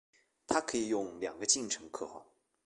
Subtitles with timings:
[0.47, 2.25] 它可以用两个进程刻画。